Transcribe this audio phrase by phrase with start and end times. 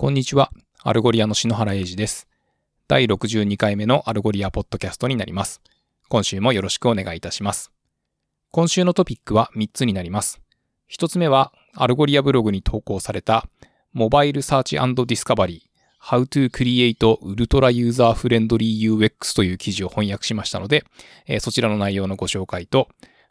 [0.00, 0.52] こんにちは。
[0.84, 2.28] Algolia の篠原英二です。
[2.86, 5.60] 第62回目の Algolia ポッドキャストになります。
[6.08, 7.72] 今週もよろしくお願いいたします。
[8.52, 10.40] 今週のトピックは3つになります。
[10.88, 13.48] 1つ目は、 Algolia ブログに投稿された、
[13.92, 20.84] Mobile Search Discovery How to Create Ultra User Friendly UX という記事を翻訳しましたので、
[21.40, 22.86] そちらの内容のご紹介と、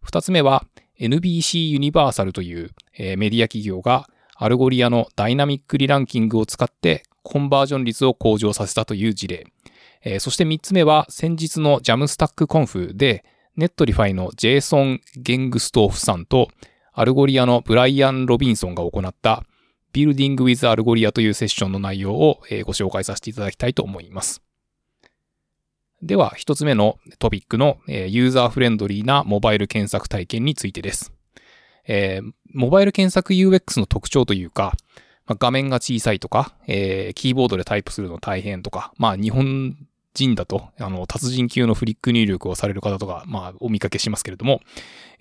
[0.05, 0.67] 2つ目は
[0.99, 4.09] NBC ユニバーサルという、えメディア企業が
[4.39, 9.47] Algolia の Dynamic Re-Ranking を使ってコンバージョン率を向上させたという事例。
[10.03, 16.49] えーそして3つ目は先日の Jamstack Conf で Netlify の Jason Lengstorf さんと
[16.93, 19.43] Algolia の Bryan Robinson が行った
[19.91, 24.43] Building with Algolia というセッションの内容をご紹介させていただきたいと思います。
[26.03, 31.16] では、一つ目のトピックのユーザーフレンドリーなモバイル検索体験についてです。
[31.87, 34.73] えーモバイル検索 UX の特徴というか、
[35.25, 39.75] まあ画面が小さいとか、えーキーボードでタイプするの大変とか、まあ日本
[40.17, 44.61] 人だと、あの、達人級のフリック入力をされる方とか、まあお見かけしますけれども、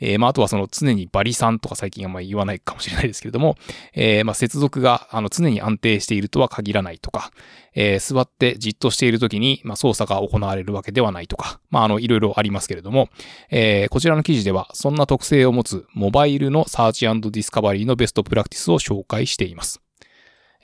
[0.01, 3.57] えーまああとはその常にバリさんとか最近あんまり言わないかもしれないですけれども、
[3.95, 7.31] えーまあ接続があの常に安定しているとは限らないとか、
[7.75, 13.09] えー座ってじっとしているときに、まあ、操作が行われるわけではないとか、まあ、あの、いろいろありますけれども、
[13.51, 19.81] えーこちらの記事では、そんな特性を持つモバイルの Search Discovery のベストプラクティスを紹介しています。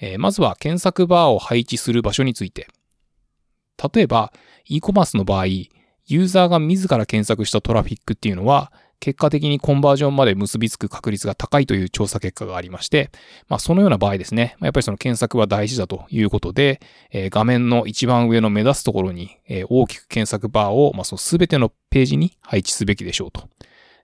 [0.01, 2.67] えーまずは検索バーを配置する場所について。
[3.95, 4.33] 例えば、
[4.67, 13.11] e コマースの場合、ユーザーが自ら検索したトラフィックっていうのは、結果的にコンバージョンまで結びつく確率が高いという調査結果がありまして、
[13.49, 23.49] まあ、そのような場合ですね、やっぱりその検索は大事だということで、えー画面の一番上の目立つところに、えー大きく検索バーを、まあ、その全てのページに配置すべきでしょうと。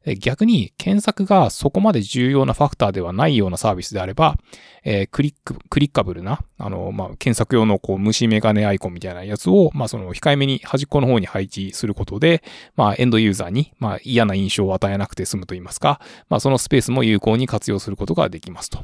[0.09, 4.37] えー逆に検索がそこまで重要なファクターではないようなサービスであれば、
[4.85, 12.43] えークリック、クリッカブルな、あの、まあ、検索用のこう虫眼鏡アイコンみたいなやつを、まあ、その控えめに端っこの方に配置することで、
[12.77, 18.81] まあ、エンドユーザーに、まあ、嫌な印象を与えなくて済むと言いますか、まあ、そのスペースも有効に活用することができますと。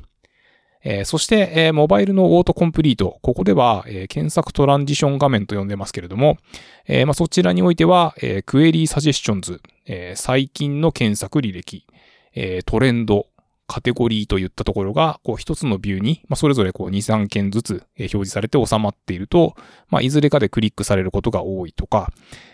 [0.87, 3.19] えーそして、えーモバイルのオートコンプリート。
[3.23, 6.37] ここでは、えー検索トランジション画面と呼んでますけれども、
[6.87, 11.87] えまあ、そちらにおいては、え Query Suggestions、えー最近の検索履歴、
[12.35, 13.27] えートレンド、
[13.67, 19.55] カテゴリーといったところが、こう一つのビューに、まあ、それぞれこう2、3件ずつ表示されて収まっていると、
[19.89, 22.13] まあ、いずれかでクリックされることが多いとか、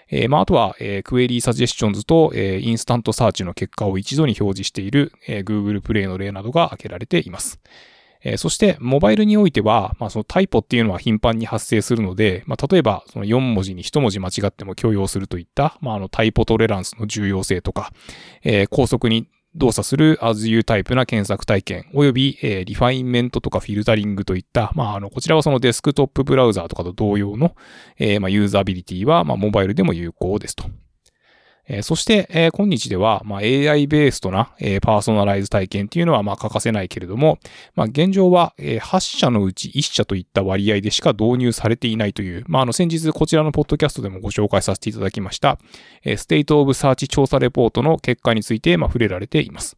[0.08, 7.60] えーまあ、あとは、えー Query Suggestions と、えー Instant Search の結果を一度に表示している、えー Google プレイの例などが挙げられています。
[8.22, 17.92] えーそして、モバイルにおいては、まあ、そのタイポっていうのは頻繁に発生するので、まあ、例えば、その4文字に1文字間違っても許容するといった、まあ、あの、 typo tolerance の重要性とか、
[18.42, 27.56] えー高速に動作する as you タイプな検索体験、および、えーリファインメントとかフィルタリングといった、まあ、あの、こちらはそのデスクトップブラウザーとかと同様の、
[27.98, 30.64] えーまあ、ユーザビリティは、まあ、モバイルでも有効ですと。
[31.72, 37.38] えそして、え今日では、ま、AI based な、えパーソナライズ体験っていうのは、ま、欠かせないけれども、
[37.76, 45.60] ま、現状は、え8社のうち1社といった割合でしか導入されていないという、まあ、あの、先日こちらのポッドキャストでもご紹介させていただきました、
[46.04, 49.76] え State of Search 調査レポートの結果について、ま、触れられています。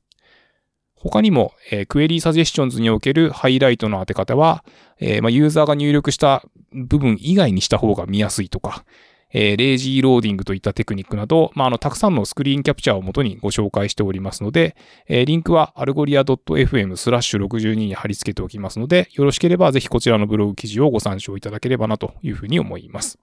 [0.97, 4.65] 他にも、え Query Suggestions におけるハイライトの当て方は、
[4.99, 6.43] えま、ユーザーが入力した
[6.73, 8.87] 部分以外にした方が見やすいとか、
[9.33, 14.77] えー lazy loading といったテクニックなど、まあ、あの、たくさんのスクリーンキャプチャーをもとにご紹介しておりますので、
[15.09, 23.19] えーリンクは algolia.fm スラッシュ62に貼り付けておきますので、よろしければぜひこちらのブログ記事をご参照いただければなというふうに思います。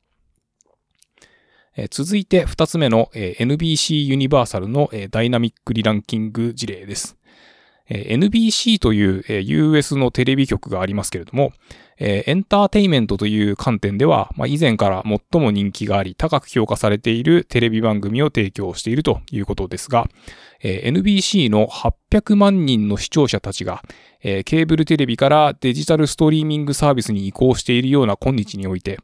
[1.91, 7.15] 続いて2つ目の、NBC ユニバーサルの、ダイナミックリランキング事例です。
[7.89, 11.53] NBC という、US のテレビ局がありますけれども、
[11.99, 20.07] えーエンターテイメントという観点では、まあ、以前から最も人気があり、高く評価されているテレビ番組を提供しているということですが、
[20.63, 23.83] えー NBC の800万人の視聴者たちが、
[24.23, 28.99] えーケーブルテレビからデジタルストリーミングサービスに移行しているような今日において、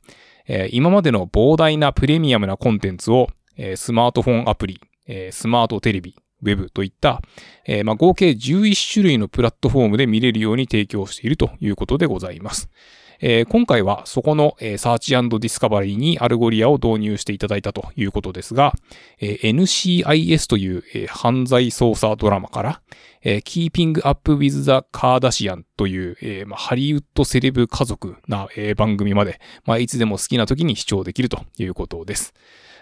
[0.48, 3.28] えー今までの膨大なプレミアムなコンテンツを、
[3.58, 7.22] えースマートフォンアプリ、えースマートテレビ、ウェブといった、
[7.66, 12.70] えーまあ、合計11種類のプラットフォームで見れるように提供しているということでございます。
[13.22, 18.74] えー今回はそこの、えー search discovery にアルゴリアを導入していただいたということですが、
[19.20, 22.82] えー NCIS という、えー犯罪捜査ドラマから、
[23.24, 32.34] えー Keeping Up with the Kardashian という、えーまあ、ハリウッドセレブ家族な、えー番組まで、まあ、いつでも好きな時に視聴できるということです。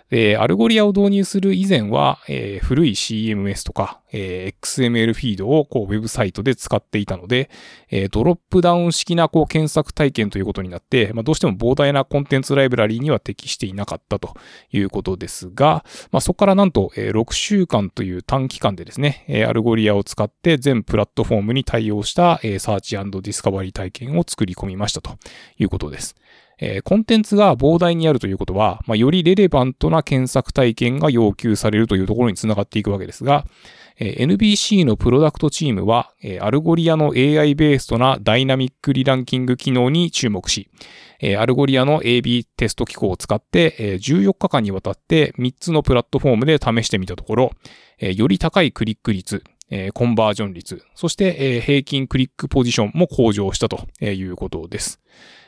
[0.09, 7.49] で、アルゴリアを導入する以前は、えー、古い CMS とか、えー、XML フィードをこうウェブサイトで使っていたので、
[7.89, 14.35] えー、ドロップダウン式なこう検索体験ということになって、まあ、どうしても膨大なコンテンツライブラリーには適していなかったと
[14.71, 25.17] いうことですが、まあ、そこからなんと、え、6週間という短期間でですね、え、アルゴリアを使って全プラットフォームに対応した、え、 search discovery 体験を作り込みましたと
[25.57, 26.15] いうことです。
[26.59, 33.45] えー、コンテンツが膨大にあるということは、まあ、より relevant な検索体験が要求されるというところにつながっていくわけですが、
[33.99, 40.69] えー、NBC のプロダクトチームは、えー、アルゴリアの AI ベースとな Dynamic Re-Ranking 機能に注目し、
[41.19, 47.51] えー、アルゴリアの AB テスト機構を使って、えー、14日間にわたって3つのプラットフォームで試してみたところ、
[47.99, 49.43] えー、より高いクリック率、
[49.75, 54.99] えー、コンバージョン率、そして、えー、平均クリックポジションも向上したということです。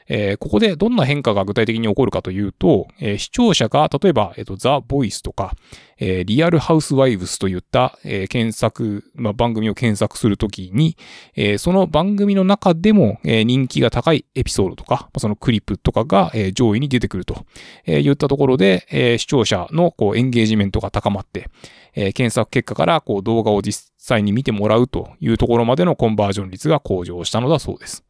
[0.07, 5.55] えー、ここでどんな変化が具体的に起こるかというと、えー、視聴者が例えば、え、ー、と、ザ・ボイスとか、
[5.97, 10.95] えー、リアルハウスワイブスといった、えー、検索、まあ、番組を検索するときに、
[11.35, 17.45] えー、その番組の中でも、えー、人気が高いエピソードとか、そのクリップとかが、えー、上位に出てくると、
[17.85, 21.49] えー、いったところで、えー、視聴者のこうエンゲージメントが高まって、
[21.95, 28.03] えー、検索結果からこう動画を実際に見てもらうというところまでのコンバージョン率が向上したのだそうです。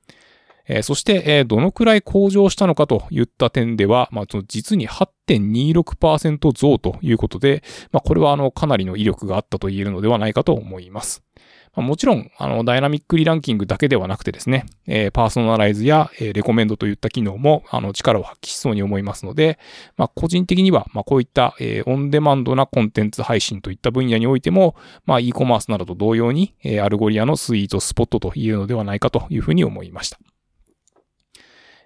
[0.67, 11.23] えー、そして、えー、どのくらい向上したのかといった点では、まあ、実に8.26%増ということで、まあ、これはあの、かなりの威力があったと言えるのではないかと思います。
[11.75, 19.59] まあ、もちろん、あの、 Dynamic Re-Ranking だけではなくてですね、えー、パーソナライズや、えー、レコメンドといった機能も、あの、力を発揮しそうに思いますので、
[19.97, 24.75] まあ、個人的には、まあ、こういった、えー、オンデマンドなコンテンツ配信といった分野においても、
[25.05, 30.19] まあ、e コマースなどと同様に、えー、アルゴリアの sweet spot と言えるのではないかというふうに思いました。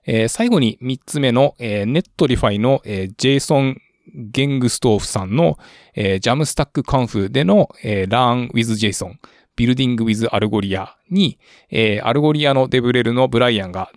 [0.06, 3.81] えー、最後に3つ目の、えー、 Netlify の、えー、ジェイソン・
[4.13, 5.57] レングストーフさんの、
[5.94, 11.38] えー、 Jamstack Conf での、えー、Learn with Jason、Building with Algolia に、
[11.69, 13.91] えー、アルゴリアのデブレルのブライアンが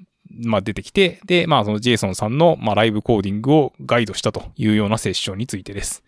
[0.44, 6.02] まあ、出てきて、で、まあ、そのジェイソンさんの、まあ、ライブコーディングをガイドしたというようなセッションについてです。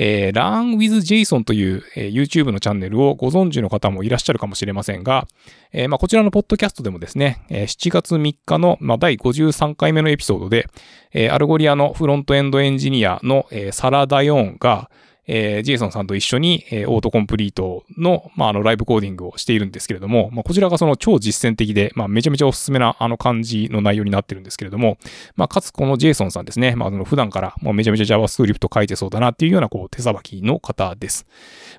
[0.00, 5.26] えー、Learn with Jason という、えー、YouTube のチャンネルをご存知の方もいらっしゃるかもしれませんが、
[5.72, 10.68] えー、まあ、こちらのポッドキャストでもですね、えー、7月3日の、まあ、第53回目のエピソードで、
[11.12, 14.90] え、アルゴリアのフロントエンドエンジニアの、え、サラ・ダヨーンが、
[15.28, 24.96] えー、ジェイソンさんと一緒に、えー、オートコンプリートの、まあ、あの、ライブコーディングをしているんですけれども、まあ、こちらがその超実践的で、まあ、めちゃめちゃおすすめな、あの感じの内容になってるんですけれども、
[25.36, 31.26] まあ、かつこのジェイソンさんですね、まあ、あの、普段からもうめちゃめちゃ JavaScript 書いてそうだなっていうような、こう、手さばきの方です。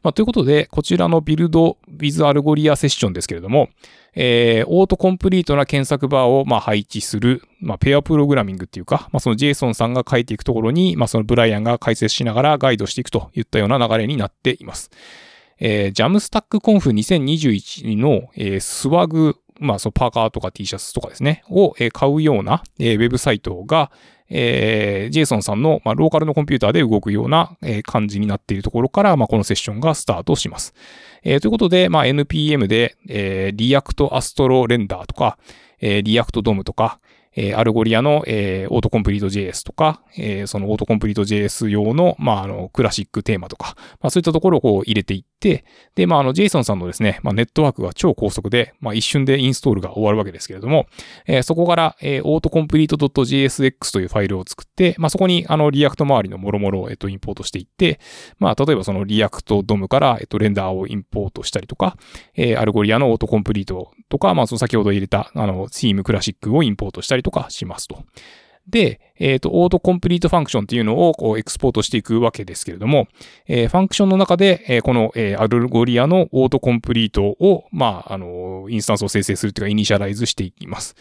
[0.03, 3.69] まあ、ということで、こちらのビルド with アルゴリアセッションですけれども、
[4.15, 14.91] えー、オートコンプリートな検索バーを、まあ、配置する、まあ、ペアプログラミングっていうか、まあ、そのジェイソンさんが書いていくところに、まあ、そのブライアンが解説しながらガイドしていくといったような流れになっています。
[15.59, 23.91] えー、 Jamstack Conf 2021の、えー、 swag、まあ、そのパーカーとか T シャツとかですね、を、えー、買うような、えー、ウェブサイトが、
[24.29, 30.73] えー、ジェイソンさんの、まあ、ローカルのコンピューターで動くような、えー、感じになっているところから、まあ、このセッションがスタートします。
[31.23, 35.37] えー、ということで、まあ、NPM で、えー、React Astro Render とか、
[35.81, 36.99] えー、React DOM とか、
[37.35, 45.65] えー、アルゴリアの、えー、 Autocomplete JS とか、えー、そのオートコンプリート JS 用の、まあ、あの、 classic theme とか、まあ、そういったところをこう入れていって、
[45.95, 50.87] で、まあ、あの、ジェイソンさんのですね、まあ、ネットワークが超高速で、まあ、一瞬でインストールが終わるわけですけれども、
[51.27, 57.99] えー、そこから、えー、autocomplete.jsx というファイルを作って、まあ、そこに、あの、リアクト周りのもろもろを、えっと、インポートしていって、
[58.39, 61.97] まあ、例えばその React DOM から、えっと、 render をインポートしたりとか、
[62.35, 68.03] えー、 Algolia の autocomplete とか、まあ、その先ほど入れた、あの、 theme classic をインポートしたりとかしますと。
[68.69, 73.07] で、えっ、ー、と、 autocomplete function っていうのをこうエクスポートしていくわけですけれども、
[73.47, 80.95] えー、ファンクションの中で、えー、この、えー、 Algolia の autocomplete を、まあ、あの、インスタンスを生成するというか、 initialize していきます。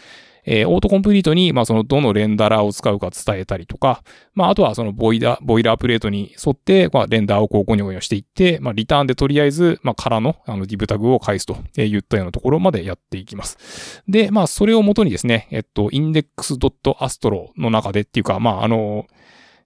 [0.50, 4.02] えー、 autocomplete に、まあ、その、どの renderer を使うか伝えたりとか、
[4.34, 14.02] まあ、あとはその boiler、boilerplate に沿って、まあ、 render をこうゴニョゴニョしていって、まあ、リターンでとりあえず、まあ、空の、あの、 div タグを返すとえ言ったようなところまでやっていきます。
[14.08, 19.06] で、まあ、それをもとにですね、えっと、index.astro の中でっていうか、まあ、あの、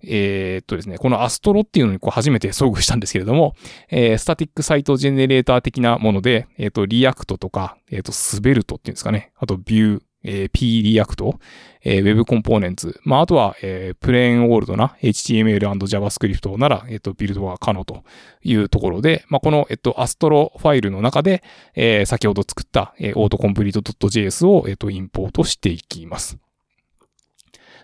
[0.05, 3.55] えー、っとですね、この Astro っていうのにこう初めて遭遇したんですけれども、
[3.89, 11.39] えー、 static site generator 的なもので、えー、っと、 React とか、えー、っと、 Svelte っていうんですかね、あと、 Vue、えー、 Preact、
[11.85, 18.05] えー、Web Components、まあ、あとは、えー、 plain old な HTML&JavaScript なら、えっ、ー、と、ビルドは可能と
[18.43, 21.43] いうところで、まあ、この、えっ、ー、と、 Astro ファイルの中で、
[21.75, 26.39] えー、先ほど作った、えー、autocomplete.js を、えっ、ー、と、インポートしていきます。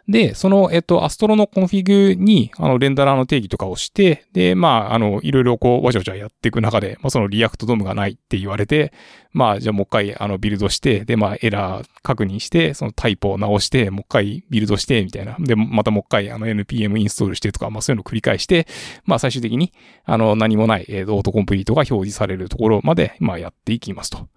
[0.09, 8.93] で、その、えっと、 Astro の config に、あの、 renderer の定義とかをして、で、まあ、あの、いろいろこう、わちゃわちゃやっていく中で、まあ、その React DOM がないって言われて、
[9.33, 15.37] まあ、じゃあもう一回、あの、ビルドして、で、まあ、エラー確認して、そのタイプを直して、もう一回ビルドして、みたいな。
[15.39, 18.67] で、またもう一回、あの、NPM インストールしてとか、まあ、そういうのを繰り返して、
[19.05, 19.75] まあ、最終的に、
[20.05, 24.29] あの、何もない、えー、オートコンプリートが表示されるところまで、まあ、やっていきますと。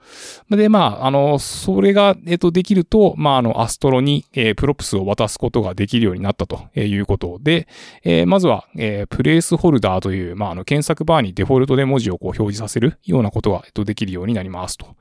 [0.49, 7.68] で、まあ、あの、それが、えっ、と、できると、まあ、あの、アストロに、えー、プロプスを渡すことができるようになったということで、
[8.03, 14.96] えー、まずは、えー、プレイスホルダーという、まあ、あの、検索バーにデフォルトで文字をこう表示させるようなことが、えっと、できるようになりますと。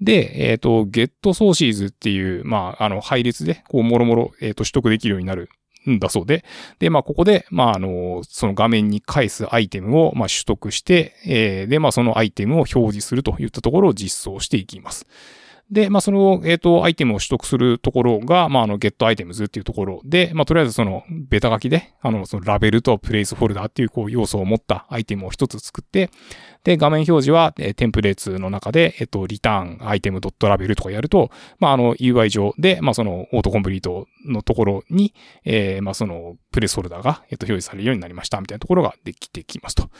[0.00, 5.48] で、えっ、ー、と、ゲットソーシーズっていう、まあ、あの、配列で、こう、もろもろ、えっ、と、取得できるようになる
[5.90, 6.44] んだそうで。
[6.78, 15.06] で、まあ、ここで、まあ、あの、その画面に返すアイテムを、まあ、取得して、えー、で、まあ、そのアイテムを表示するといったところを実装していきます。
[15.70, 26.10] で、まあ、その、えっ、ー、と、アイテムを取得するところが、まあ、あの、ゲットアイテムズっていうところで、まあ、とりあえずその、ベタ書きで、あの、そのラベルとプレイスフォルダーっていう、こう、要素を持ったアイテムを一つ作って、
[26.64, 39.90] で、画面表示は、えー、 templates の中で、えっ、ー、と、 return item.label とかやると、まあ、あの、UI 上で、まあ、その、オートコンプリートのところに、えー、まあ、その、 placeholder が、えっ、と、表示されるようになりました、みたいなところができてきますと。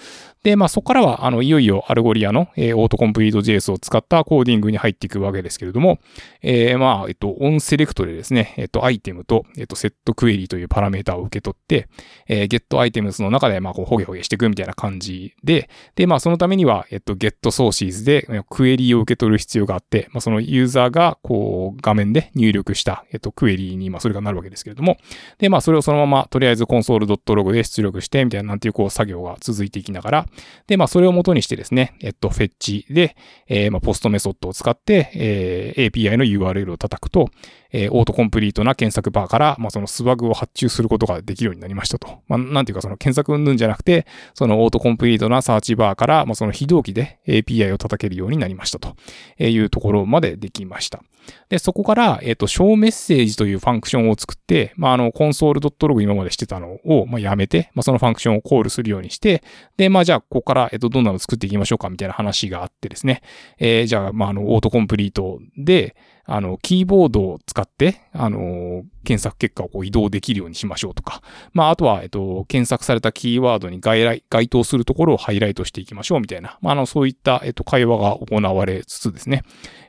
[0.43, 5.99] で、まあ、そこからは、あの、いよいよ Algolia の、えー、 autocomplete JS を使ったコーディングに入っていくわけですですけれども、
[6.43, 11.89] えー、まあ、えっと、 onSelect でですね、えっと、 item と、えっと、 setQuery というパラメータを受け取って、
[12.29, 24.99] えー、ゲットアイテムズの中で、まあ、こう、ホゲホゲしていくみたいな感じで、で、まあ、そのためには、えっと、ゲットソーシーズでクエリーを受け取る必要があって、まあ、そのユーザーがこう画面で入力した、えっと、クエリーに、まあ、それがなるわけですけれども、
[25.39, 30.27] で、まあ、それをそのままとりあえずコンソール .log で出力して、みたいななんていうこう作業が続いていきながら、
[30.67, 33.17] で、まあ、それを元にしてですね、えっと、フェッチで、
[33.49, 35.44] えー、まあ、ポストメソッドを使って、えー、
[35.77, 37.31] API の URL を叩くと、
[37.77, 42.23] えー、オートコンプリートな検索バーから、まあ、そのスワグを発注することができるようになりましたと。
[42.29, 48.95] まあ、なんていうかその検索云々じゃなくて、そのオートコンプリートなサーチバーから、まあ、その非同期で API を叩けるようになりましたと
[49.43, 51.03] いうところまでできました。
[51.49, 59.43] で、そこから、えっ、ー、と、小メッセージというファンクションを作って、まあ、あの、コンソール .log 今までしてたのを、まあ、やめて、まあ、そのファンクションをコールするようにして、
[59.77, 63.23] で、まあ、じゃあ、ここから、えっ、ー、と、どんなの作っていきましょうかみたいな話があってですね。
[63.59, 79.43] えー、じゃあ、まあ、あの、オートコンプリートで、あの、キーボードを使って、あの、検索結果をこう移動できるようにしましょうとか、まあ、あとは、えっと、検索されたキーワードに該該当するところをハイライトしていきましょうみたいな、まあ、あの、そういった、えっと、会話が行われつつですね、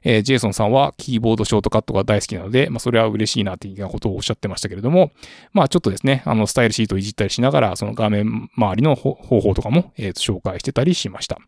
[0.04, 5.12] えー、ジェイソンさんはキーボードショートカットが大好きなので、まあ、それは嬉しいな、っていうことをおっしゃってましたけれども、
[5.54, 11.40] まあ、ちょっとですね、あの、スタイルシートをいじったりしながら、その画面周りの方法とかも、えっと、紹介してたりしました。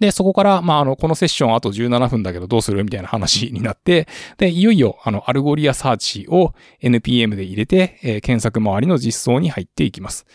[0.00, 10.26] で、そこから、まあ、あの、このセッションあと17分だけどどうするみたいな話になって、で、いよいよ、あの、 algoliasearch を NPM で入れて、えー、検索周りの実装に入っていきます。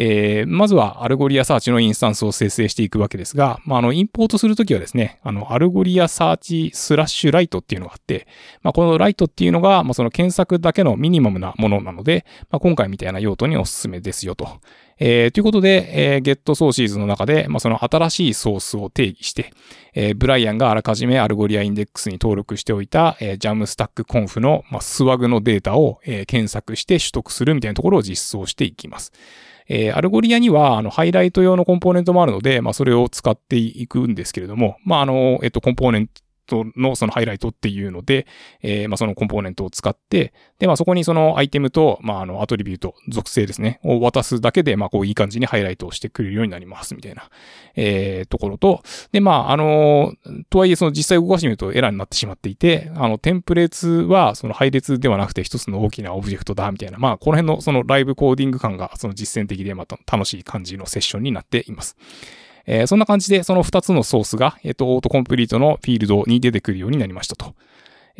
[0.00, 8.28] えー、まずは algoliasearch のインスタンスを生成していくわけですが、まあ、あの、インポートするときはですね、あの、 algoliasearch/lite っていうのがあって、
[8.62, 14.60] まあ、この lite っていうのが、まあ、その検索だけのミニマムなものなので、まあ、今回みたいな用途におすすめですよと。
[15.00, 19.52] えー、ということで、えー、 getSources の中で、まあ、その新しいソースを定義して、
[19.94, 29.12] えー、ブライアンがあらかじめ Algolia インデックスに登録しておいた、えー、 Jamstack Conf の、まあ、 swag のデータを、えー、検索して取得するみたいなところを実装していきます。
[29.68, 38.26] えー、 Algolia には、あの、ハイライト用のコンポーネントもあるので、まあ、それを使っていくんですけれども、まあ、あの、えっと、コンポーネントトのそのハイライトっていうので、
[38.62, 47.30] えー、まあそのコンポーネントを使って、で、まあそこにそのアイテムと、まああの attribute、属性ですね、を渡すだけで、まあこういい感じにハイライトをしてくれるようになります、みたいな、
[47.76, 50.14] えー、ところと、で、まああの、
[50.50, 61.96] とはいえその実際動かしてみるとエラーになってしまっていて、あの、 templates はその配列ではなくて一つの大きなオブジェクトだ、みたいな、まあこの辺のそのライブコーディング感がその実践的でまた楽しい感じのセッションになっています。
[62.70, 67.54] えー、そんな感じでその2つのソースが、えっ、ー、と、 autocomplete のフィールドに出てくるようになりましたと。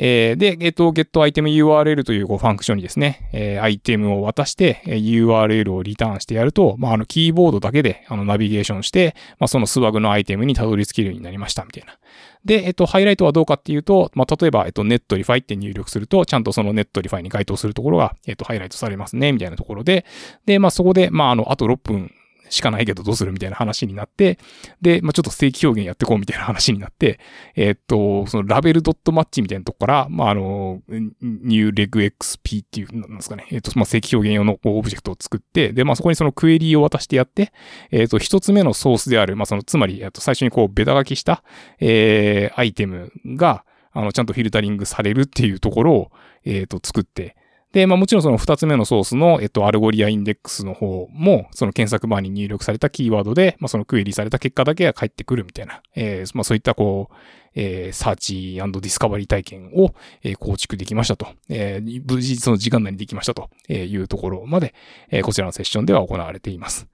[0.00, 11.98] えー、で、えっ、ー、と、getItemURL というこうファンクションにですね、えー、アイテムを渡して、えー、URL をリターンしてやると、まあ、あの、キーボードだけで、あの、ナビゲーションして、まあ、その swag のアイテムにたどり着けるようになりました、みたいな。
[12.44, 20.06] で、えっと、ハイライトはどうかっていうと、まあ、例えば、えっと、 Netlify って入力すると、ちゃんとその Netlify に該当するところが、えっと、ハイライトされますね、みたいなところで、
[20.46, 22.12] で、まあ、そこで、まあ、あの、あと6分
[22.50, 24.38] しかないけどどうするみたいな話になって、
[24.80, 27.20] で、まあ、ちょっと正規表現やってこうみたいな話になって、
[27.54, 37.52] えー、っと、その label.match みたいなとこから、まあ、あの、 new RegExp っていう、なんですかね、えー、っと、まあ、正規表現用のオブジェクトを作って、で、まあ、そこにそのクエリーを渡してやって、
[37.90, 41.42] えー、っと、一つ目のソースである、まあ、その、つまり、えっと、最初にこう、ベタ書きした、
[41.80, 46.12] えー、アイテムが、あの、ちゃんとフィルタリングされるっていうところを、
[46.44, 47.36] えっと、作って、
[47.72, 57.14] で、まあもちろんその二つ目のソースの、えっと、 Algolia インデックスの方も、その検索バーに入力されたキーワードで、まあそのクエリされた結果だけが返ってくるみたいな、えー、まあそういったこう、
[57.54, 64.74] えー、 search discovery 体験を、えー、構築できましたと、えー、無事その時間内にできましたというところまで、
[65.10, 66.86] えー、こちらのセッションでは行われています。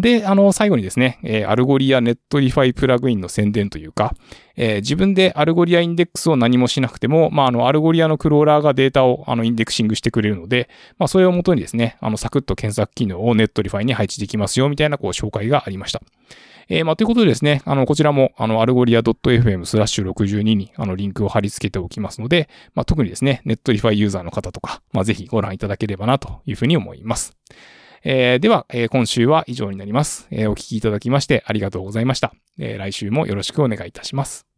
[0.00, 4.14] で、あの、最後にですね、えー、 Algolia Netlify プラグインの宣伝というか、
[4.56, 16.00] えー、自分で Algolia インデックスを何もしなくても、まあ、あの、 Algolia のクローラーがデータを、あの、 indexing してくれるので、まあ、それをもとにですね、あの、サクッと検索機能を Netlify に配置できますよ、みたいな、こう、紹介がありました。
[16.68, 27.36] えー、まあ、ということでですね、あの、こちらも、あの、アルゴリア .fm スラッシュ62に、あの、リンクを貼り付けておきますので、まあ、特にですね、 Netlify ユーザーの方とか、まあ、ぜひご覧いただければな、というふうに思います。
[28.04, 30.28] えー、では、えー、今週は以上になります。
[30.30, 32.34] えー、お聞きいただきましてありがとうございました。
[32.58, 34.53] え来週もよろしくお願いいたします。